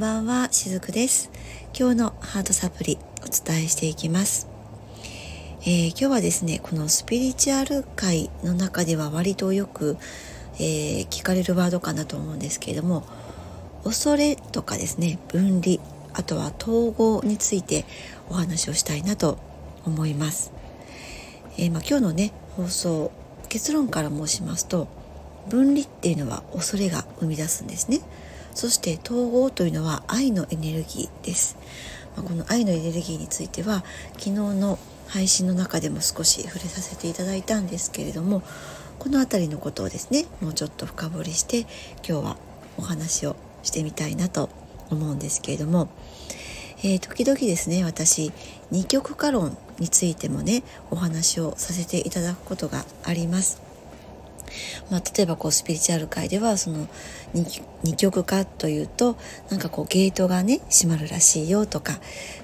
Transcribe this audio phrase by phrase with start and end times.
[0.00, 1.30] んばんはしずくです。
[1.78, 4.48] 今日のハートサプリお伝えしていきます、
[5.60, 9.98] えー、今日はですねこのスピリチュアル界の中では割とよく、
[10.54, 13.04] えー、聞かれるワードかなと思うんですけれども
[13.84, 15.76] 恐れとかですね分離
[16.14, 17.84] あとは統合について
[18.30, 19.36] お話をしたいなと
[19.84, 20.50] 思います、
[21.58, 23.12] えー、まあ、今日のね放送
[23.50, 24.88] 結論から申しますと
[25.50, 28.00] 分離っていうのは恐れが生み出すんですね。
[28.60, 31.56] そして統合というのは愛のエネルギーです、
[32.14, 33.82] ま、この愛のエネルギーについては
[34.18, 34.78] 昨日の
[35.08, 38.42] 配信の中でも少し触れさせていただいたんですけれども
[38.98, 41.68] この辺りのことをですねもうちょっと深掘りして今
[42.02, 42.36] 日は
[42.76, 44.50] お話をしてみたいなと
[44.90, 45.88] 思うんですけれども、
[46.80, 48.30] えー、時々ですね私
[48.70, 53.69] 二極化論についてもねお話をさせていただくことがあります。
[54.90, 56.88] まあ、例えばこうスピリチュアル界ではその
[57.82, 59.16] 二極化というと
[59.50, 62.00] なんかこうゲートがね閉まるらしいよとか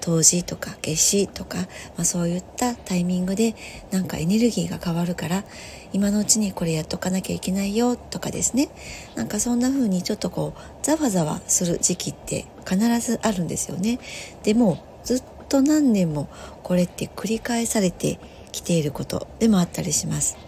[0.00, 1.64] 冬至とか夏至とか、ま
[1.98, 3.54] あ、そういったタイミングで
[3.90, 5.44] なんかエネルギーが変わるから
[5.92, 8.68] 今のうちにこれやっとかなきゃいけないよとかですね
[9.14, 13.98] なんかそんな風にちょっとこうざわざわする時期って必ずあるんですよね。
[14.42, 16.28] でもずっと何年も
[16.62, 18.18] これって繰り返されて
[18.52, 20.47] きていることでもあったりします。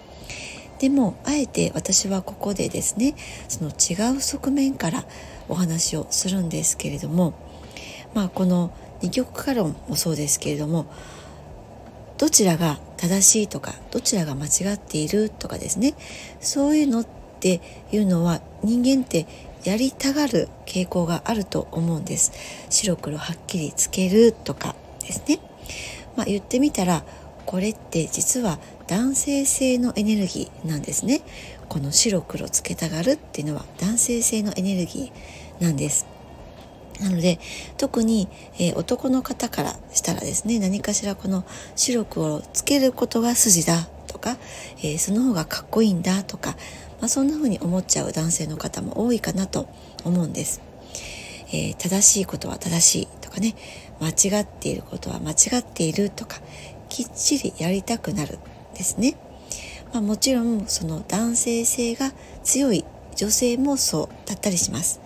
[0.81, 3.15] でもあえて私はここでですね
[3.49, 5.05] その違う側面から
[5.49, 7.35] お話をするんですけれども
[8.15, 10.87] まあこの二極化論もそうですけれども
[12.17, 15.95] どちらが正しいとかどちらが間違っているとかですね
[16.41, 17.07] そういうのっ
[17.41, 17.61] て
[17.93, 19.27] いうのは人間って
[19.65, 22.33] やりたがる傾向があると思うんです。
[22.71, 25.39] 白黒はっきりつけるとかですね。
[26.17, 27.05] まあ言ってみたら
[27.45, 28.59] これって実は
[28.91, 31.21] 男性性のエネルギーなんですね。
[31.69, 36.09] この白黒つけたがるっていうのは男性性のエネルギーなんです。
[37.01, 37.39] なので
[37.79, 41.45] 特に、えー、男の方からしたらですね何かしらこの
[41.77, 44.37] 白黒をつけることが筋だとか、
[44.79, 46.57] えー、その方がかっこいいんだとか、
[47.01, 49.69] まあ、そんな風に思っちゃう男性の方も多いかなと
[50.05, 50.61] 思うんです、
[51.53, 53.55] えー、正しいことは正しいとかね
[54.01, 54.09] 間
[54.41, 56.41] 違っていることは間違っているとか
[56.89, 58.41] きっちりやりたくなる。
[58.81, 59.15] ですね。
[59.93, 65.01] まあ、もちろんその男性性が強い女性もそうだったりします。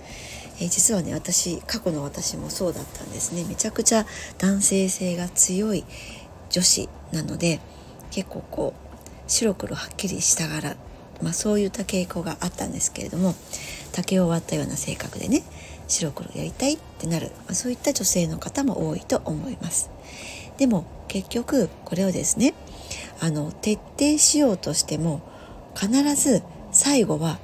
[0.60, 4.06] えー、実はね私過去の私もそうだったんですねめちゃくちゃ
[4.38, 5.84] 男性性が強い
[6.48, 7.58] 女子なので
[8.12, 10.76] 結構こう白黒はっきりしたがら、
[11.20, 13.34] まあ、そういった傾向があったんですけれども
[13.90, 15.42] 竹を割ったような性格でね
[15.88, 19.90] 白黒やりたいってなる、まあ、そういった女性の方も多いと思います
[20.56, 22.54] でも結局これをですね
[23.20, 25.20] あの徹底しようとしても
[25.74, 26.42] 必ず
[26.72, 27.38] 最後は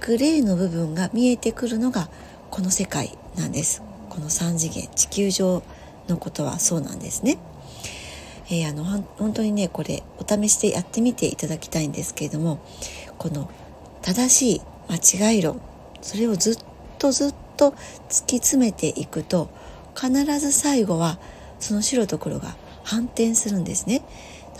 [0.00, 2.08] グレーの部分が見えてくるのが
[2.50, 5.62] この世界なんですこの3次元地球上
[6.08, 7.38] のことはそうなんですね。
[8.48, 12.60] えー、あの本当にねこれお試しでやってみていただきたいんですけれども
[13.16, 13.50] この
[14.02, 15.60] 正しい間違い論
[16.02, 16.58] それをずっ
[16.98, 19.48] とずっと突き詰めていくと
[19.94, 21.18] 必ず最後は
[21.58, 24.02] その白と黒が反転するんですね。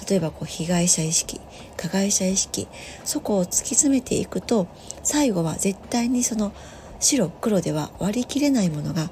[0.08, 1.40] 例えばこう被害者意識
[1.76, 2.68] 加害者意識
[3.04, 4.66] そこを突き詰めていくと
[5.02, 6.52] 最後は絶対にその
[7.00, 9.10] 白黒では割り切れないものが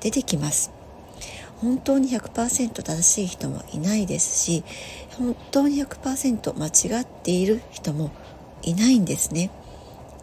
[0.00, 0.72] 出てきます。
[1.60, 4.64] 本当に100%正しい人もいないですし
[5.16, 8.10] 本当に100%間違っている人も
[8.62, 9.50] いないんですね。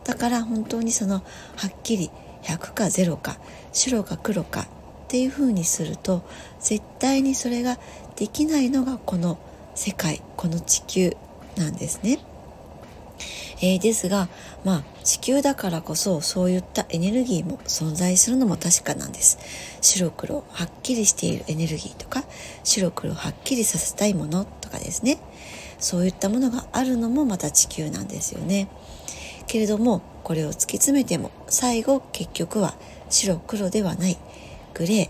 [0.04, 1.22] だから本当にそのは
[1.68, 2.12] っきり
[2.44, 3.38] 100か0か
[3.72, 4.66] 白か黒かっ
[5.08, 6.24] ていうふうにすると
[6.60, 7.78] 絶対にそれが
[8.16, 9.38] できないのがこの
[9.84, 11.18] 世界この地球
[11.58, 12.20] なんですね。
[13.64, 14.30] えー、ですが、
[14.64, 19.40] まあ、地球だからこそそういったエネルギーも存在するのも確かなんです。
[19.82, 22.24] 白黒はっきりしているエネルギーとか
[22.64, 25.18] 白黒はっきりさせたいものとかですね
[25.80, 28.68] そういったものがあるのもまた地球なんですよね。
[29.48, 32.76] けれどもこれを突き詰めても最後結局は
[33.10, 34.20] 白黒ではない
[34.76, 35.10] グレ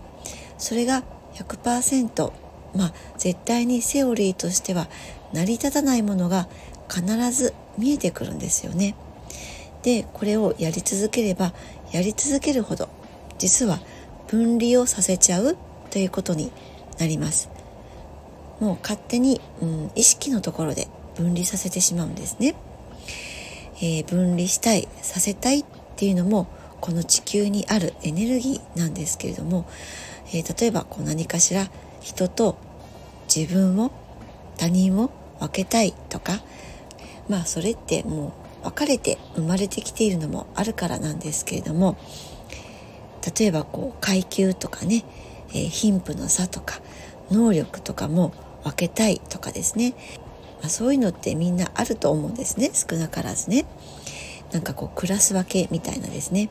[0.56, 1.02] それが
[1.34, 2.41] 100%
[2.74, 4.88] まあ絶対にセオリーとしては
[5.32, 6.48] 成り立たないものが
[6.88, 8.94] 必ず見えてくるんですよね。
[9.82, 11.52] でこれをやり続ければ
[11.90, 12.88] やり続けるほど
[13.38, 13.80] 実は
[14.28, 15.56] 分離をさせちゃう
[15.90, 16.52] ということに
[16.98, 17.50] なります。
[18.60, 20.86] もう勝手に、うん、意識のところで
[21.16, 22.54] 分離させてしまうんですね。
[23.78, 25.64] えー、分離したいさせたいっ
[25.96, 26.46] ていうのも
[26.80, 29.66] この地球にあるエネルギーなんですけれども、
[30.28, 31.68] えー、例えばこう何かしら
[32.02, 32.58] 人と
[33.34, 33.90] 自分を
[34.58, 36.40] 他人を分けたいとか
[37.28, 41.96] まあそれってもう別れて生まれてきているのもあるからなんですけれども
[43.38, 45.04] 例えばこう階級とかね、
[45.50, 46.80] えー、貧富の差とか
[47.30, 48.34] 能力とかも
[48.64, 49.94] 分けたいとかですね、
[50.60, 53.64] まあ、そういうのってみんなあると思うんですね少なからずね。
[54.52, 56.50] なんかこうクラス分けみたいなですね、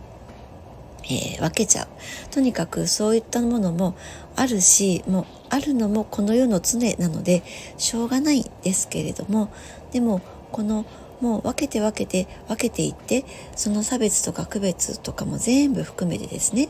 [1.04, 1.88] えー、分けちゃう。
[2.32, 3.96] とにかくそういったものも
[4.36, 7.44] あるしもうあるのもこの世の常なので
[7.78, 9.54] しょうがないですけれども
[9.92, 10.22] でも
[10.52, 10.86] この
[11.20, 13.26] もう分けて分けて分けていって
[13.56, 16.70] その差別とか区別とかも全部含めてですね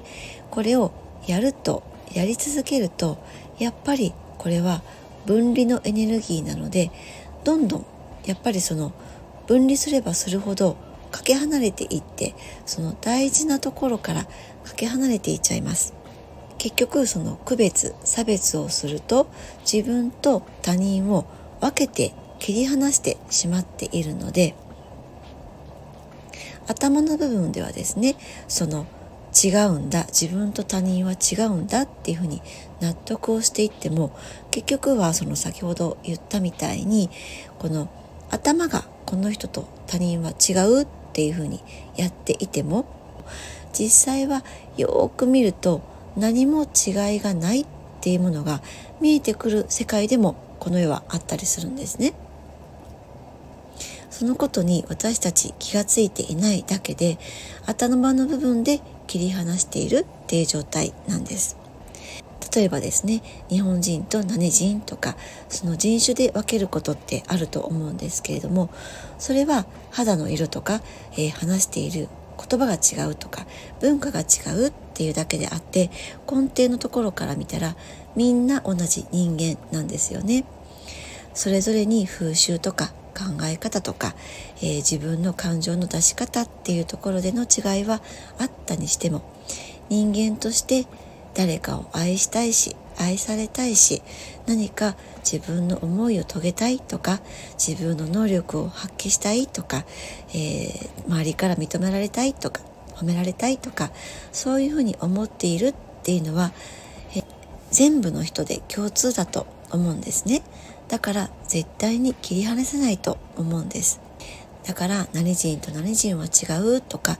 [0.49, 0.91] これを
[1.27, 3.17] やるとやり続けると
[3.59, 4.81] やっぱりこれは
[5.27, 6.91] 分離のエネルギーなので
[7.43, 7.85] どんどん
[8.25, 8.91] やっぱりその
[9.45, 10.75] 分離すればするほど
[11.11, 12.33] かけ離れていって
[12.65, 14.29] その大事なところからか
[14.75, 16.00] け離れていっちゃいます。
[16.61, 19.25] 結局その区別差別をすると
[19.61, 21.25] 自分と他人を
[21.59, 24.53] 分けて切り離してしまっているので
[26.67, 28.15] 頭の部分ではですね
[28.47, 28.85] その
[29.33, 32.43] 違うんだ自分と他人は違うんだっていうふうに
[32.79, 34.15] 納得をしていっても
[34.51, 37.09] 結局はその先ほど言ったみたいに
[37.57, 37.89] この
[38.29, 41.63] 頭がこの人と他人は違うっていうふうに
[41.95, 42.85] やっていても
[43.73, 44.43] 実際は
[44.77, 47.65] よーく見ると何も違いがないっ
[48.01, 48.61] ていうものが
[48.99, 52.13] 見えてくる世界でもこの世はあったりするんですね。
[54.09, 57.17] そのことに私たち気がついていないだけで
[57.65, 61.57] 頭の部分で切り離しているっていう状態なんです。
[62.53, 65.15] 例えばですね日本人と何人とか
[65.47, 68.69] その人種で分けることってあると思うんですけれども
[69.17, 70.81] それは肌の色とか、
[71.13, 73.45] えー、話している言葉が違うとか
[73.79, 74.23] 文化が違
[74.55, 75.89] うっていうだけであって
[76.31, 77.75] 根底のところから見たら
[78.15, 80.45] みんな同じ人間なんですよね。
[81.33, 84.13] それぞれに風習とか考え方とか、
[84.57, 88.01] えー、自分の感情の出し方っていうところでの違いは
[88.37, 89.23] あったにしても
[89.89, 90.85] 人間として
[91.33, 94.03] 誰かを愛したいし愛されたいし
[94.45, 97.21] 何か自分の思いを遂げたいとか
[97.57, 99.83] 自分の能力を発揮したいとか、
[100.29, 102.61] えー、周りから認められたいとか
[103.01, 103.91] 褒められたいとか
[104.31, 106.51] そういうふうに思っているっていうのは、
[107.15, 107.23] え
[107.71, 110.41] 全部の人で共通だと思うんですね
[110.87, 114.01] だから絶対に切り離せないと思うんです
[114.65, 117.17] だから何人と何人は違うとか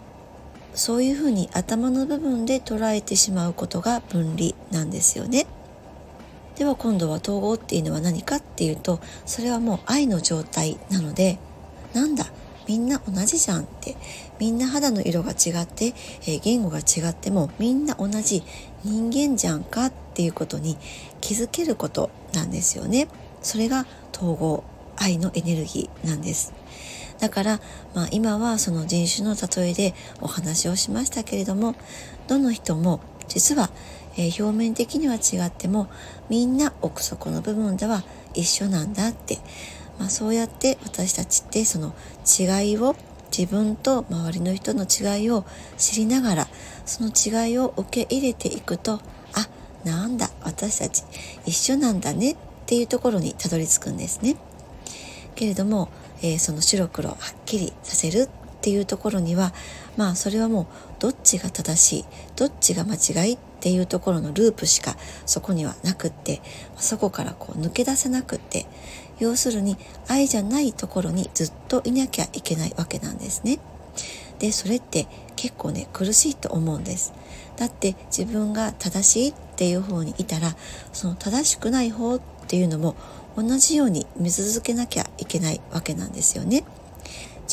[0.74, 5.46] そういうふうに頭の部分で捉えてしまうことが分離なんですよね。
[6.56, 11.40] では今度は統合っていうのは何かっていうとそれはもう愛の状態なので
[11.94, 12.26] なんだ
[12.72, 13.98] みんな同じじゃんって
[14.40, 18.44] みんな肌の色が違って、えー、言語が違ってもみんな同じ
[18.86, 20.78] 人間じゃんかっていうことに
[21.20, 23.10] 気づけることなんですよね。
[23.42, 23.86] それが
[24.16, 24.64] 統合
[24.96, 26.54] 愛のエネルギーなんです。
[27.20, 27.60] だから、
[27.94, 31.76] まあ、今はその人種の例えでお話をしましたけれども
[32.30, 33.70] どの人も実は、
[34.16, 35.90] えー、表面的には違っても
[36.30, 39.40] みんな奥底の部分では一緒なんだって、
[40.02, 41.94] まあ、そうやって私たちってその
[42.26, 42.96] 違いを
[43.38, 45.46] 自分と周りの人の違いを
[45.78, 46.48] 知りながら
[46.88, 49.00] その違いを受け入れていくとあ
[49.86, 51.04] なんだ私たち
[51.46, 54.38] 一緒なんだねっていうところにたどり着くんですね。
[55.36, 55.90] けれども
[56.24, 58.30] えー、その白黒はっきりさせるっ
[58.62, 59.54] ていうところには
[59.98, 60.66] まあそれはもう
[61.00, 62.06] どっちが正しい
[62.36, 66.42] どっちが間違いっていうところのループしかそこにはなくって
[66.78, 68.66] そこからこう抜け出せなくって
[69.22, 73.60] 要するに愛じゃないところにずっといなきゃいけないわけなんですね。
[74.40, 77.14] でそれって結構ね苦しいと思うんです。
[77.56, 80.56] だって自分が正しいっていう方にいたら
[80.92, 82.96] その正しくない方っていうのも
[83.38, 86.64] 同じように見続けなきゃいけないわけなんですよね。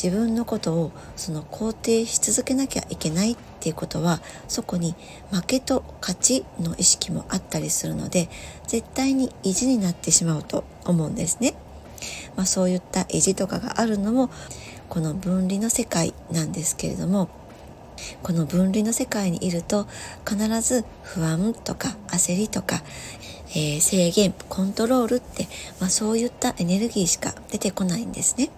[0.01, 4.95] 自分のことをその肯定し続けなきゃいけないっていうことはそこに
[5.29, 8.29] 負けと勝ちの意識もあったりするので
[8.65, 11.53] 絶対に意地になってしまうと思うんですね。
[12.37, 14.29] まあ、そういった意地とかがあるのも
[14.87, 17.27] この分離の世界なんですけれども
[18.23, 19.85] この分離の世界にいると
[20.25, 22.81] 必ず不安とか焦りとか
[23.51, 25.47] えー、制限コントロールって、
[25.79, 28.51] まあ、そういったエネルギーしか出てこないんですね。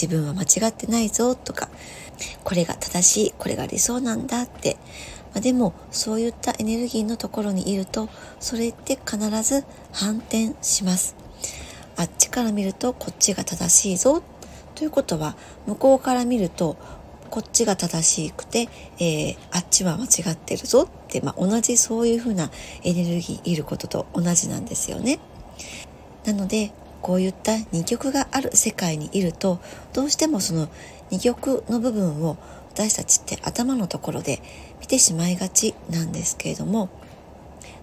[0.00, 1.68] 自分は間違ってないぞとか
[2.42, 4.78] これが正しいこれが理想なんだって、
[5.34, 11.16] まあ、でもそういったエネルギーのところにいるとそれって必ず反転します。
[11.96, 14.22] あっちから見るとこっちが正しいぞ
[14.74, 16.78] ということは向こうから見ると
[17.28, 22.50] こっちが正しくて、えー、あっちは間違ってるぞって、まあ、同じそういうふうな
[22.82, 25.20] エネルギーいることと同じなんですよね。
[26.24, 29.60] なのでこういった二極がある世界にいると
[29.92, 30.68] どうしてもその
[31.10, 32.36] 二極の部分を
[32.72, 34.40] 私たちって頭のところで
[34.80, 36.88] 見てしまいがちなんですけれども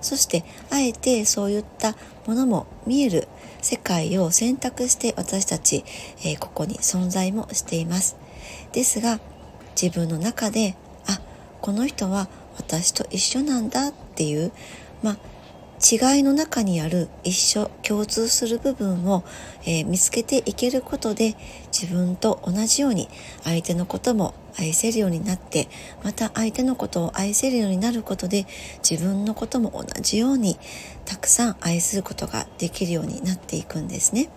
[0.01, 1.95] そしてあえてそういった
[2.25, 3.27] ものも見える
[3.61, 5.83] 世界を選択して私たち、
[6.19, 8.15] えー、ここに存在もしています。
[8.71, 9.19] ですが
[9.81, 10.75] 自分の中で
[11.07, 11.19] あ
[11.61, 14.51] この人は私と一緒なんだっていう
[15.03, 15.17] まあ
[15.79, 19.23] 違いの中にある一緒共通する部分を、
[19.61, 21.35] えー、見つけていけることで
[21.71, 23.07] 自分と同じように
[23.43, 25.67] 相手のことも愛せるようになって
[26.03, 28.47] また相手のことを愛せるようになることで
[28.87, 30.57] 自分のことも同じように
[31.05, 34.29] たくさん愛することができるようになっていくんですね。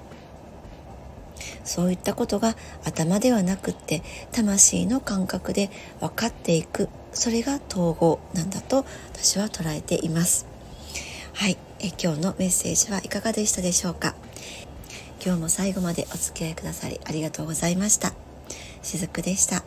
[1.65, 2.55] そういったことが
[2.85, 5.71] 頭ではなくって魂の感覚で
[6.01, 10.60] 分かっていくそれが統合なんだと私は捉えています。
[11.41, 11.57] はい。
[11.79, 14.15] え今日のメッセージはいかがでしたでしょうか？
[15.25, 18.13] 今日も最後までお付き合いくださりありがとうございました。
[18.83, 19.60] しずくでした。